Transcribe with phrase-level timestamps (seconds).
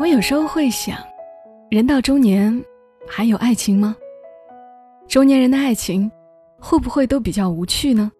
[0.00, 0.96] 我有时候会想，
[1.70, 2.64] 人到中年，
[3.04, 3.96] 还有爱情吗？
[5.08, 6.08] 中年人的爱情，
[6.60, 8.12] 会不会都比较无趣呢？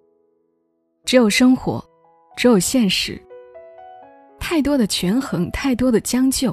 [1.04, 1.82] 只有生活，
[2.36, 3.20] 只有现实，
[4.40, 6.52] 太多的权衡，太多的将就。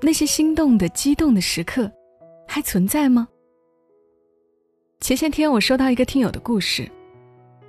[0.00, 1.88] 那些心动的、激动的时刻，
[2.48, 3.28] 还存在吗？
[5.00, 6.90] 前些天我收到一个听友的故事，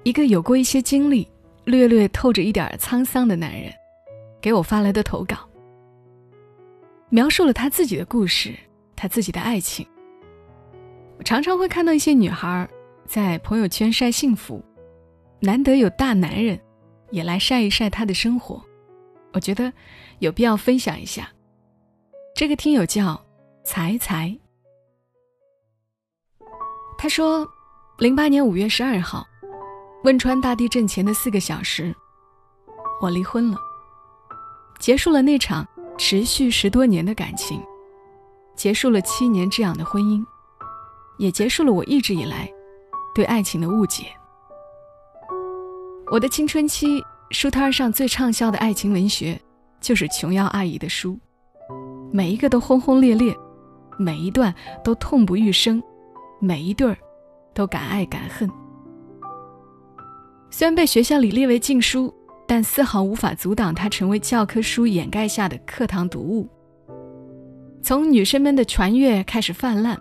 [0.02, 1.28] 一个有过一些经历、
[1.66, 3.71] 略略透着一点沧桑的男人，
[4.42, 5.38] 给我发来的投稿。
[7.16, 8.54] 描述了他自己的故事，
[8.94, 9.88] 他自己的爱情。
[11.18, 12.70] 我常常会看到一些女孩
[13.08, 14.62] 在朋友圈晒幸福，
[15.40, 16.60] 难得有大男人
[17.12, 18.62] 也来晒一晒他的生活，
[19.32, 19.72] 我觉得
[20.20, 21.30] 有必要分享一下。
[22.36, 23.26] 这个听友叫
[23.63, 24.38] 才才，
[26.98, 27.48] 他说，
[27.98, 29.26] 零八年五月十二号，
[30.04, 31.96] 汶川大地震前的四个小时，
[33.02, 33.58] 我离婚了，
[34.80, 35.66] 结束了那场。
[35.98, 37.62] 持续十多年的感情，
[38.55, 40.24] 结束了七年这样的婚姻，
[41.18, 42.51] 也结束了我一直以来
[43.13, 44.05] 对爱情的误解。
[46.12, 49.40] 我的青春期书摊上最畅销的爱情文学，
[49.79, 51.18] 就是琼瑶阿姨的书，
[52.12, 53.35] 每一个都轰轰烈烈，
[53.98, 55.82] 每一段都痛不欲生，
[56.40, 56.98] 每一对儿
[57.54, 58.49] 都敢爱敢恨。
[60.49, 62.13] 虽然被学校里列为禁书。
[62.48, 66.47] 但丝毫无法阻挡它成为教科书掩盖下的课堂读物。
[67.81, 69.97] 从女生们的传阅开始泛滥，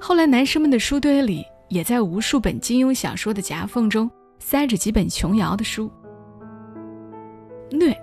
[0.00, 5.90] 后来男生们的书堆里也在无数本金庸小说的夹缝中塞着几本琼瑶的书。
[7.70, 7.96] 虐，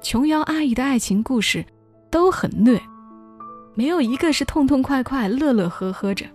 [0.00, 1.64] 琼瑶阿姨的爱情故事
[2.10, 2.80] 都很虐，
[3.74, 6.26] 没有一个是痛痛快快、乐乐呵呵着。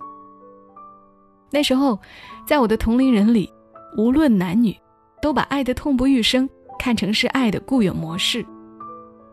[1.52, 2.00] 那时候，
[2.48, 3.52] 在我的同龄人里，
[3.98, 4.76] 无论男女。
[5.24, 8.46] 都把爱的痛不欲生看成是爱的固有模式。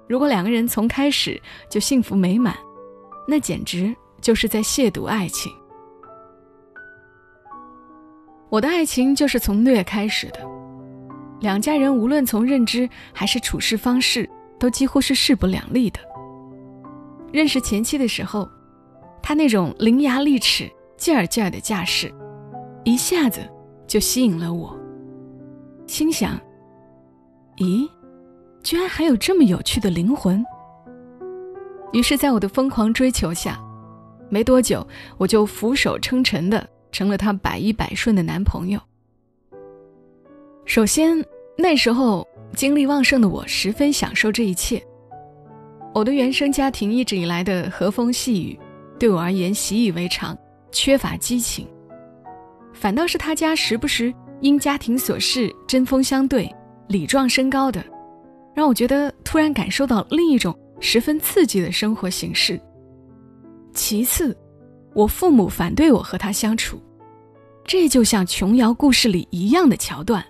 [0.08, 2.56] 如果两个人从开始就幸福美满，
[3.26, 5.52] 那简直就是在亵渎爱情。
[8.50, 10.38] 我的爱情就是从虐开始的，
[11.40, 15.98] 两家人无论从认知还是处事方式，都几乎是势不两立的。
[17.32, 18.48] 认识前妻的时候，
[19.20, 22.14] 他那种伶牙俐齿、劲儿劲儿的架势，
[22.84, 23.40] 一下子
[23.88, 24.78] 就吸引了我。
[25.90, 26.40] 心想
[27.58, 27.84] ：“咦，
[28.62, 30.40] 居然还有这么有趣的灵魂。”
[31.92, 33.60] 于是，在我的疯狂追求下，
[34.28, 34.86] 没多久
[35.18, 38.80] 我就俯首称臣的成了他百依百顺的男朋友。
[40.64, 41.22] 首先，
[41.58, 42.24] 那时候
[42.54, 44.80] 精力旺盛的我十分享受这一切。
[45.92, 48.56] 我的原生家庭一直以来的和风细雨，
[48.96, 50.38] 对我而言习以为常，
[50.70, 51.66] 缺乏激情。
[52.72, 54.14] 反倒是他家时不时。
[54.40, 56.50] 因家庭琐事针锋相对、
[56.88, 57.84] 礼状升高的，
[58.54, 62.60] 让我觉得突然感受到另一种十分刺激的生活形式。
[63.72, 64.36] 其次，
[64.94, 66.82] 我父母反对我和他相处，
[67.64, 70.24] 这就像琼瑶故事里一样的桥段。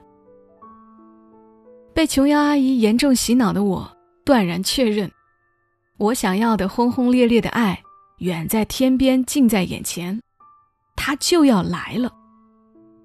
[1.94, 3.90] 被琼瑶阿姨严重洗脑的我，
[4.24, 5.10] 断然确认，
[5.98, 7.80] 我想要的轰轰烈烈的爱
[8.18, 10.20] 远在天边，近在眼前，
[10.96, 12.12] 他就要来了。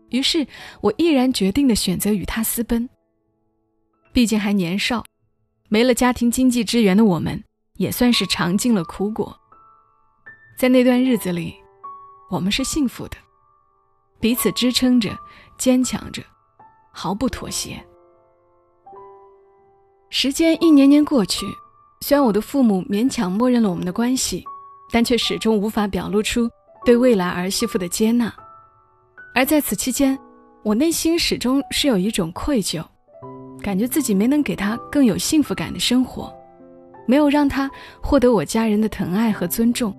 [0.09, 0.45] 于是
[0.81, 2.89] 我毅然决定的选择与他私奔。
[4.13, 5.03] 毕竟还年少，
[5.67, 7.43] 没了家庭经济支援的我们，
[7.73, 9.37] 也算是尝尽了苦果。
[10.57, 11.53] 在那段日子里，
[12.31, 13.17] 我们是幸福的，
[14.21, 15.17] 彼此支撑着，
[15.57, 16.23] 坚强着，
[16.91, 17.83] 毫不妥协。
[20.09, 21.45] 时间一年年过去，
[21.99, 24.45] 虽然我的父母勉强默认了我们的关系，
[24.91, 26.49] 但却始终无法表露出
[26.85, 28.33] 对未来儿媳妇的接纳。
[29.35, 30.17] 而在此期间，
[30.63, 32.81] 我内心始终是有一种愧疚，
[33.61, 36.33] 感觉自己没能给他更有幸福感的生活，
[37.05, 37.69] 没有让他
[38.01, 39.93] 获得我家人的疼爱和尊重，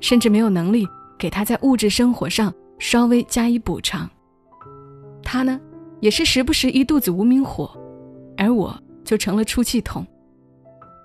[0.00, 0.86] 甚至没有能力
[1.18, 4.08] 给他在物质生活上稍微加以补偿。
[5.22, 5.58] 他呢，
[6.00, 7.74] 也是时不时一肚子无名火，
[8.36, 10.06] 而我就成了出气筒。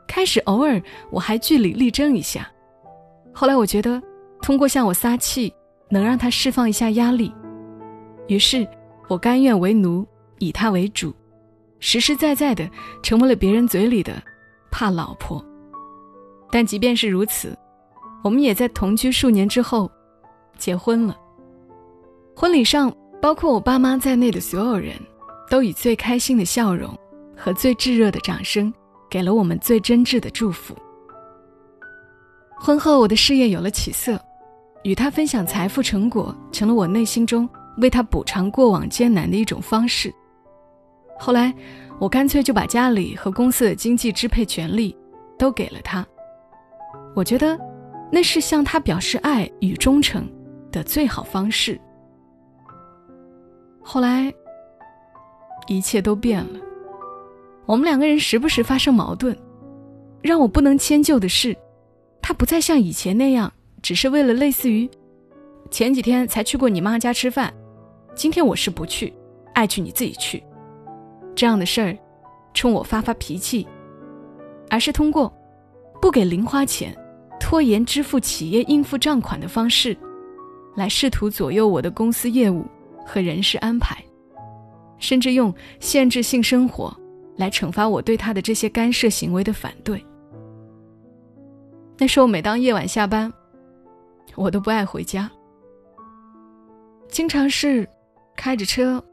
[0.06, 2.46] 开始偶尔我还据理力争一下，
[3.34, 4.04] 后来我觉得
[4.42, 5.54] 通过向我撒气，
[5.90, 7.34] 能让他释放一下压力。
[8.28, 8.68] 于是，
[9.08, 10.06] 我甘愿为奴，
[10.40, 11.14] 以他为主，
[11.80, 12.70] 实实在在的
[13.02, 14.22] 成为了别人嘴里的
[14.72, 15.44] “怕老婆”。
[16.50, 17.58] 但即便是如此，
[18.24, 19.92] 我们也在同居数年之后
[20.58, 21.18] 结婚了。
[22.36, 24.96] 婚礼上，包括我爸妈在内的所有人，
[25.50, 26.98] 都以最开心的笑容
[27.36, 28.74] 和最炙热的掌声，
[29.10, 30.76] 给了我们最真挚的祝福。
[32.56, 34.18] 婚后，我的事业有了起色，
[34.84, 37.48] 与他分享财富成果，成了我内心中。
[37.78, 40.14] 为他补偿过往艰难的一种方式。
[41.20, 41.54] 后来，
[42.00, 44.96] 我干脆就把家里和公司的经济支配权利，
[45.38, 46.06] 都给了他。
[47.16, 47.58] 我觉得，
[48.12, 50.28] 那是向他表示爱与忠诚
[50.72, 51.80] 的最好方式。
[53.82, 54.34] 后来，
[55.68, 56.60] 一切都变了。
[57.66, 59.38] 我们两个人时不时发生矛盾，
[60.22, 61.56] 让我不能迁就的是，
[62.22, 64.90] 他不再像以前那样，只是为了类似于
[65.70, 67.54] 前几天才去过你妈家吃饭，
[68.16, 69.14] 今天我是不去，
[69.54, 70.44] 爱去你自己去，
[71.36, 71.98] 这样的事儿，
[72.54, 73.68] 冲我发发脾气，
[74.70, 75.34] 而是通过
[76.02, 76.96] 不给零花钱、
[77.40, 79.98] 拖延支付企业应付账款的方式，
[80.76, 82.66] 来试图左右我的公司业务
[83.06, 83.98] 和人事安排，
[85.00, 86.96] 甚至用限制性生活。
[87.36, 90.06] 来惩罚我对他的这些干涉行为的反对。
[91.98, 93.34] 那时候，每当夜晚下班，
[94.36, 95.28] 我都不爱回家，
[97.08, 97.90] 经常是
[98.36, 99.04] 开着车，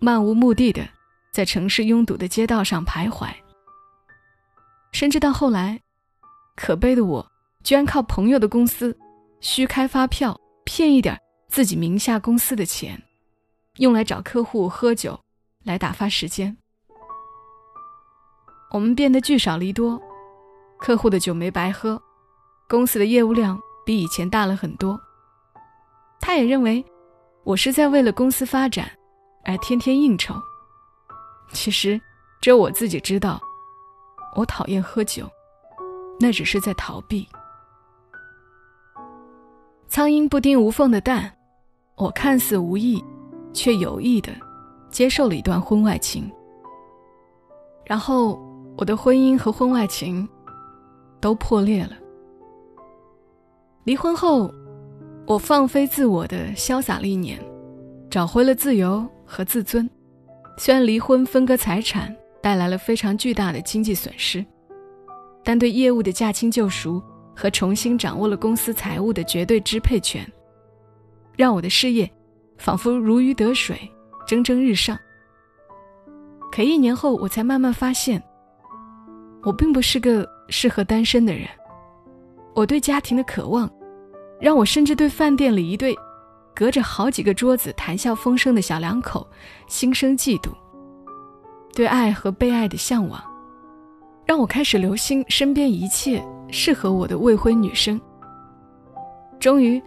[0.00, 0.88] 漫无目的的
[1.32, 3.28] 在城市拥堵的街道上徘徊。
[4.92, 5.80] 甚至到后来，
[6.56, 7.24] 可悲的我
[7.62, 8.96] 居然靠朋友的公司
[9.40, 11.18] 虚开发票，骗一点
[11.48, 13.00] 自己名下公司的钱，
[13.76, 15.18] 用来找客户喝酒，
[15.64, 16.56] 来打发时间。
[18.72, 20.00] 我们变得聚少离多，
[20.78, 22.00] 客户的酒没白喝，
[22.68, 25.00] 公司的业务量比以前大了很多。
[26.20, 26.84] 他也认为
[27.44, 28.90] 我是在为了公司发展
[29.44, 30.34] 而天天应酬。
[31.52, 32.00] 其实
[32.40, 33.40] 只有我自己知道，
[34.36, 35.28] 我讨厌喝酒，
[36.18, 37.26] 那只是在逃避。
[39.88, 41.32] 苍蝇不叮无缝的蛋，
[41.96, 43.04] 我看似无意，
[43.52, 44.32] 却有意的
[44.90, 46.30] 接受了一段婚外情，
[47.84, 48.38] 然后。
[48.76, 50.26] 我的婚姻和婚外情
[51.20, 51.90] 都破裂了。
[53.84, 54.50] 离婚后，
[55.26, 57.38] 我放飞自我的潇洒了一年，
[58.10, 59.88] 找回了自由和自尊。
[60.58, 64.44] 虽然离婚分割财产带来了非常巨大的经济损失，
[65.44, 67.02] 但对业务的驾轻就熟
[67.34, 70.26] 和重新掌握了公司财务的绝对支配权，
[71.36, 72.10] 让我的事业
[72.58, 73.78] 仿佛如鱼得水，
[74.26, 74.98] 蒸蒸日上。
[76.50, 78.20] 可一年后，我才慢慢发现。
[79.42, 81.48] 我并不是个适合单身的人，
[82.54, 83.70] 我对家庭的渴望，
[84.40, 85.94] 让我甚至对饭店里一对
[86.54, 89.26] 隔着好几个桌子谈笑风生的小两口
[89.68, 90.50] 心生嫉妒。
[91.74, 93.22] 对爱和被爱的向往，
[94.26, 98.00] 让我开始留心身边一切适合我的未婚女生。
[99.38, 99.80] 终于，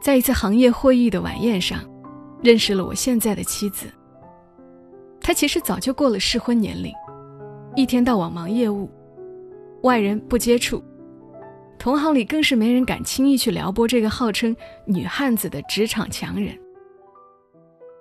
[0.00, 1.80] 在一次行业会议的晚宴上，
[2.42, 3.86] 认识了我现在的妻子。
[5.20, 6.92] 她其实早就过了适婚年龄。
[7.74, 8.90] 一天到晚忙业务，
[9.82, 10.82] 外人不接触，
[11.78, 16.58] 同行里更是没人敢轻易去撩拨这个号称女汉子的职场强人。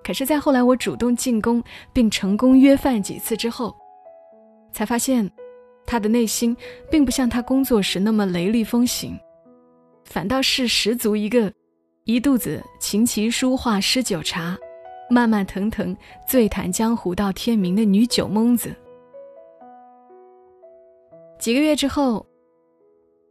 [0.03, 3.75] 可是，在后来我主动进攻并成功约饭几次之后，
[4.71, 5.29] 才发现，
[5.85, 6.55] 他的内心
[6.91, 9.17] 并不像他工作时那么雷厉风行，
[10.03, 11.51] 反倒是十足一个
[12.03, 14.55] 一肚子琴棋书画诗酒茶，
[15.09, 15.95] 慢慢腾腾
[16.27, 18.75] 醉谈江湖到天明的女酒蒙子。
[21.39, 22.25] 几个月之后，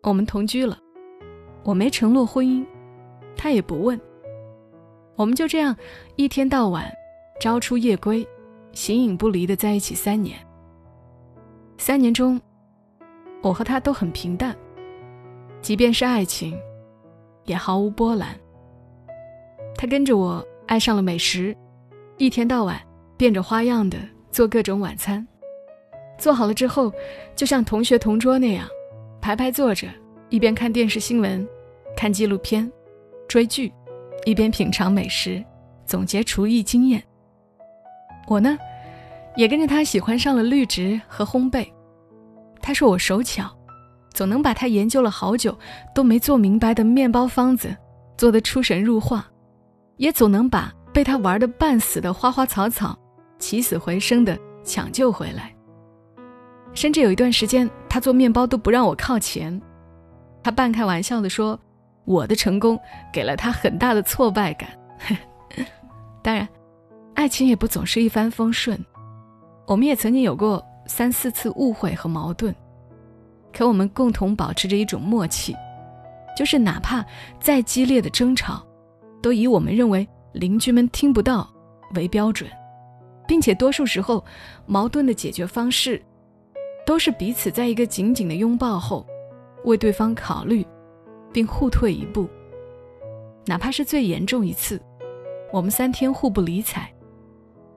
[0.04, 0.78] 我们同居了。
[1.64, 2.64] 我没承诺婚姻，
[3.36, 3.98] 他也不问。
[5.16, 5.74] 我们就这样
[6.16, 6.92] 一天到晚，
[7.40, 8.26] 朝出夜归，
[8.72, 10.38] 形影不离的在一起三年。
[11.78, 12.40] 三年中，
[13.42, 14.54] 我和他都很平淡，
[15.62, 16.54] 即便是爱情，
[17.44, 18.28] 也毫无波澜。
[19.74, 21.56] 他跟着我爱上了美食，
[22.18, 22.78] 一天到晚
[23.16, 23.98] 变着花样的
[24.30, 25.26] 做各种晚餐。
[26.18, 26.92] 做好了之后，
[27.34, 28.68] 就像同学同桌那样，
[29.20, 29.88] 排排坐着，
[30.30, 31.46] 一边看电视新闻、
[31.96, 32.70] 看纪录片、
[33.28, 33.72] 追剧，
[34.24, 35.44] 一边品尝美食，
[35.86, 37.02] 总结厨艺经验。
[38.26, 38.58] 我呢，
[39.36, 41.66] 也跟着他喜欢上了绿植和烘焙。
[42.60, 43.54] 他说我手巧，
[44.14, 45.56] 总能把他研究了好久
[45.94, 47.76] 都没做明白的面包方子
[48.16, 49.26] 做得出神入化，
[49.98, 52.98] 也总能把被他玩的半死的花花草草
[53.38, 55.54] 起死回生的抢救回来。
[56.72, 59.60] 甚至有一段时间，他做面包都不让我靠前。
[60.44, 61.58] 他半开玩笑的说
[62.04, 62.78] ：“我的成功
[63.10, 64.68] 给了他很大的挫败感。
[66.22, 66.46] ”当然，
[67.14, 68.78] 爱情也不总是一帆风顺，
[69.66, 72.54] 我们也曾经有过三四次误会和矛盾。
[73.52, 75.56] 可我们共同保持着一种默契，
[76.36, 77.04] 就是哪怕
[77.40, 78.62] 再激烈的争吵，
[79.22, 81.48] 都以我们认为邻居们听不到
[81.94, 82.50] 为标准，
[83.26, 84.22] 并且多数时候，
[84.66, 86.02] 矛盾的解决方式。
[86.86, 89.06] 都是彼此在一个紧紧的拥抱后，
[89.64, 90.66] 为对方考虑，
[91.32, 92.28] 并互退一步。
[93.46, 94.80] 哪怕是最严重一次，
[95.52, 96.88] 我们三天互不理睬，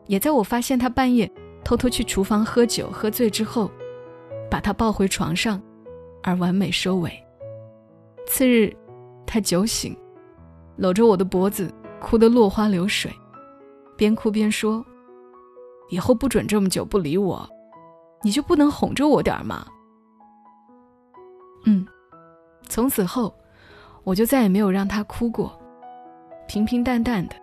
[0.06, 1.30] 也在我发现他半夜
[1.64, 3.70] 偷偷去厨房喝酒喝醉之后，
[4.50, 5.62] 把他抱回床上，
[6.24, 7.12] 而完美收尾。
[8.26, 8.74] 次日，
[9.26, 9.96] 他酒醒，
[10.78, 13.12] 搂着我的脖子，哭得落花流水，
[13.96, 14.86] 边哭边说
[15.90, 17.50] ：“以后不准这么久不理我，
[18.24, 19.66] 你就不能哄着我点儿吗？”
[21.68, 21.86] 嗯，
[22.70, 23.36] 从此后，
[24.06, 25.52] 我就再也没有让他哭过，
[26.48, 27.36] 平平淡淡的，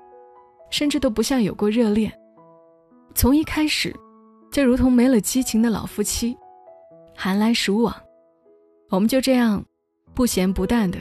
[0.70, 2.10] 甚至都不像有过热恋。
[3.14, 3.94] 从一开始，
[4.50, 6.34] 就如同没了激情的老夫妻，
[7.14, 7.94] 寒来暑往，
[8.88, 9.62] 我们就这样。
[10.14, 10.98] 不咸不淡的，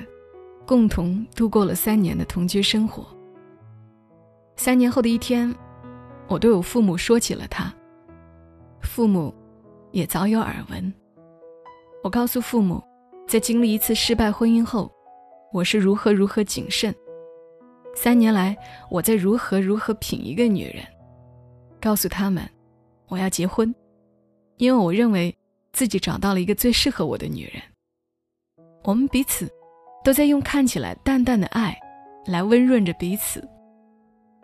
[0.65, 3.06] 共同度过了三年的同居生活。
[4.56, 5.53] 三年后的一天，
[6.27, 7.72] 我对我父母说起了他。
[8.82, 9.34] 父母
[9.92, 10.94] 也早有耳闻。
[12.03, 12.84] 我告诉父母，
[13.27, 14.92] 在经历一次失败婚姻后，
[15.51, 16.94] 我是如何如何谨慎。
[17.96, 18.56] 三年来，
[18.89, 20.84] 我在如何如何品一个女人。
[21.82, 22.48] 告诉他们，
[23.08, 23.74] 我要结婚，
[24.58, 25.36] 因为我认为
[25.74, 27.62] 自己找到了一个最适合我的女人。
[28.84, 29.50] 我们彼此
[30.03, 31.77] 都在用看起来淡淡的爱
[32.25, 33.48] 来温润着彼此，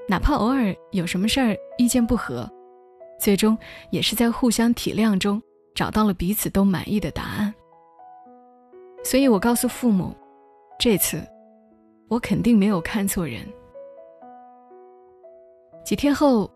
[0.08, 2.50] 哪怕偶尔有什么事儿意见不合，
[3.20, 3.58] 最终
[3.92, 5.42] 也是在互相体谅中
[5.76, 7.54] 找到了彼此都满意的答案。
[9.04, 10.16] 所以我告诉父母，
[10.78, 11.22] 这次
[12.10, 13.42] 我肯定没有看错人。
[15.84, 16.50] 几天后，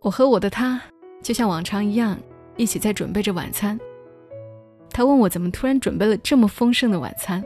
[0.00, 0.80] 我和我的他
[1.22, 2.18] 就像往常一样，
[2.56, 3.78] 一起在准备着晚餐。
[4.90, 7.42] 他问我怎么突然准备了这么丰盛的晚餐。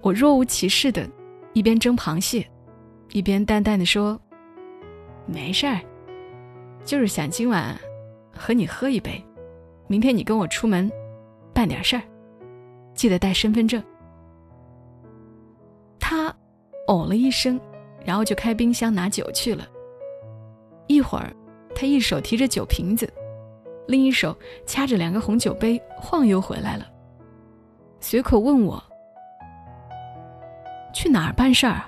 [0.00, 1.06] 我若无其事的，
[1.52, 2.48] 一边蒸螃蟹，
[3.12, 4.18] 一边淡淡的说
[5.26, 5.80] ：“没事儿，
[6.84, 7.76] 就是想今晚
[8.32, 9.22] 和你喝一杯，
[9.86, 10.90] 明天你跟我出门
[11.52, 12.02] 办点事儿，
[12.98, 13.80] 记得带身份证。”
[16.00, 16.34] 他
[16.88, 17.60] 哦了一声，
[18.04, 19.64] 然后就开冰箱拿酒去了。
[20.88, 21.32] 一会儿，
[21.76, 23.08] 他一手提着酒瓶子。
[23.86, 24.36] 另一手
[24.66, 26.86] 掐着两个红酒杯，晃悠回来了，
[28.00, 28.82] 随口问我
[30.92, 31.84] ：“去哪儿办事儿？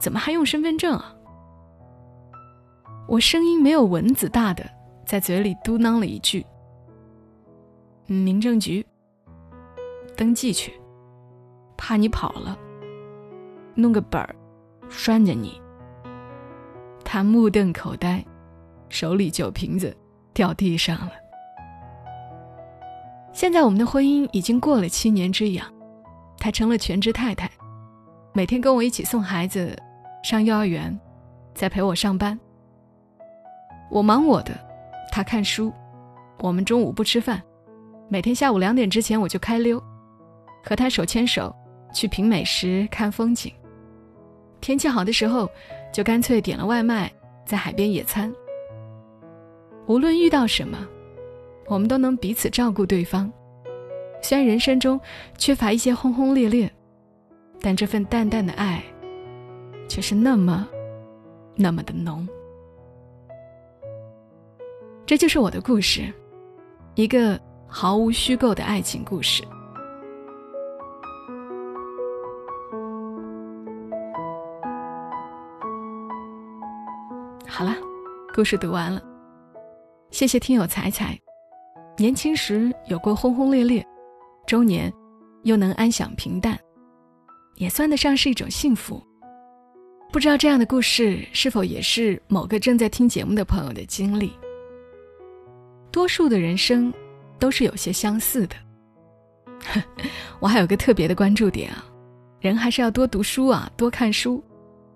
[0.00, 1.14] 怎么还用身份证啊？”
[3.06, 4.64] 我声音没有蚊子大的，
[5.04, 6.46] 在嘴里嘟囔了一句
[8.06, 8.84] ：“民政局
[10.22, 10.72] 登记去，
[11.76, 12.56] 怕你跑了，
[13.74, 14.32] 弄个本儿
[14.88, 15.60] 拴着你。”
[17.04, 18.24] 他目瞪口呆，
[18.88, 19.92] 手里酒瓶子。
[20.32, 21.10] 掉地上了。
[23.32, 25.66] 现在我们的婚姻已经过了七年之痒，
[26.38, 27.50] 她成了全职太太，
[28.32, 29.76] 每天跟我一起送孩子
[30.22, 30.98] 上幼儿园，
[31.52, 32.38] 再陪我上班。
[33.90, 34.58] 我忙我的，
[35.10, 35.70] 他看书。
[36.38, 37.42] 我们中午不吃饭，
[38.08, 39.82] 每天下午两点之前我就开溜，
[40.62, 41.54] 和他手牵手
[41.92, 43.52] 去品美食、看风景。
[44.60, 45.50] 天气好的时候，
[45.92, 47.12] 就干脆点了外卖，
[47.44, 48.32] 在海边野餐。
[49.86, 50.78] 无论遇到什么，
[51.66, 53.30] 我们都能彼此照顾对方。
[54.20, 55.00] 虽然人生中
[55.36, 56.72] 缺乏一些轰轰烈烈，
[57.60, 58.80] 但这份淡淡的爱，
[59.88, 60.68] 却是那么、
[61.56, 62.26] 那么的浓。
[65.04, 66.12] 这就是我的故事，
[66.94, 69.42] 一个毫无虚构的爱情故事。
[77.54, 77.76] 好了，
[78.34, 79.02] 故事读完了。
[80.10, 81.20] 谢谢听友彩彩，
[81.98, 83.86] 年轻时有过轰轰烈烈，
[84.46, 84.90] 中年
[85.42, 86.58] 又能安享平淡，
[87.56, 89.02] 也算得上是一种幸福。
[90.10, 94.32] 不知道这样的故事是否也是某个正在听节目的朋友的经历？
[95.90, 96.90] 多数的人生
[97.38, 98.56] 都是有些相似的。
[100.40, 101.84] 我还有个特别的关注点啊，
[102.40, 104.42] 人还是要多读书啊，多看书，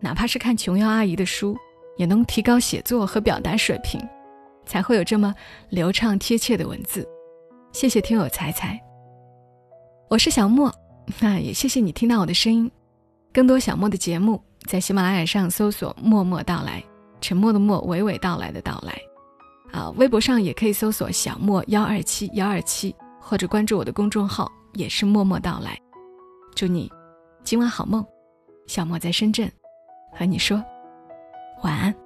[0.00, 1.54] 哪怕是看琼瑶阿姨的书，
[1.96, 4.00] 也能提高写作和表达水平。
[4.64, 5.32] 才会有这么
[5.68, 7.06] 流畅贴切的文字，
[7.72, 8.76] 谢谢听友彩彩。
[10.08, 10.72] 我是小莫，
[11.20, 12.68] 那也谢谢你听到我的声音。
[13.32, 16.82] 更多小莫的节目，在喜马拉雅上搜索“默默到来”，
[17.22, 19.00] 沉默的默，娓娓道来的到来。
[19.72, 25.78] 啊，微博上也可以搜索“小莫幺二七幺二七”，或者关注我的公众号，也是“默默到来”。
[26.56, 26.90] 祝你
[27.44, 28.04] 今晚好梦，
[28.66, 29.48] 小莫在深圳，
[30.12, 30.60] 和你说
[31.62, 32.05] 晚安。